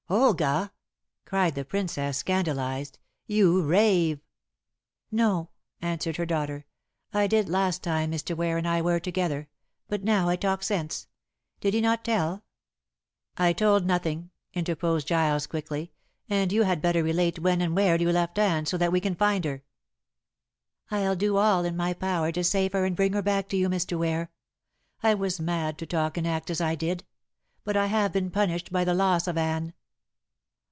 "Olga!" 0.11 0.73
cried 1.23 1.55
the 1.55 1.63
Princess, 1.63 2.17
scandalized, 2.17 2.99
"you 3.27 3.61
rave!" 3.63 4.19
"No," 5.09 5.51
answered 5.81 6.17
her 6.17 6.25
daughter; 6.25 6.65
"I 7.13 7.27
did 7.27 7.47
last 7.47 7.81
time 7.81 8.11
Mr. 8.11 8.35
Ware 8.35 8.57
and 8.57 8.67
I 8.67 8.81
were 8.81 8.99
together, 8.99 9.47
but 9.87 10.03
now 10.03 10.27
I 10.27 10.35
talk 10.35 10.63
sense. 10.63 11.07
Did 11.61 11.73
he 11.73 11.79
not 11.79 12.03
tell?" 12.03 12.43
"I 13.37 13.53
told 13.53 13.85
nothing," 13.85 14.31
interposed 14.53 15.07
Giles 15.07 15.47
quickly; 15.47 15.93
"and 16.29 16.51
you 16.51 16.63
had 16.63 16.81
better 16.81 17.01
relate 17.03 17.39
when 17.39 17.61
and 17.61 17.73
where 17.73 17.95
you 17.95 18.11
left 18.11 18.37
Anne, 18.37 18.65
so 18.65 18.77
that 18.79 18.91
we 18.91 18.99
can 18.99 19.15
find 19.15 19.45
her." 19.45 19.63
"I'll 20.89 21.15
do 21.15 21.37
all 21.37 21.63
in 21.63 21.77
my 21.77 21.93
power 21.93 22.33
to 22.33 22.43
save 22.43 22.73
her 22.73 22.83
and 22.83 22.97
bring 22.97 23.13
her 23.13 23.21
back 23.21 23.47
to 23.47 23.55
you, 23.55 23.69
Mr. 23.69 23.97
Ware. 23.97 24.29
I 25.01 25.13
was 25.13 25.39
mad 25.39 25.77
to 25.77 25.85
talk 25.85 26.17
and 26.17 26.27
act 26.27 26.49
as 26.49 26.59
I 26.59 26.75
did; 26.75 27.05
but 27.63 27.77
I 27.77 27.85
have 27.85 28.11
been 28.11 28.29
punished 28.29 28.73
by 28.73 28.83
the 28.83 28.93
loss 28.93 29.25
of 29.25 29.37
Anne." 29.37 29.73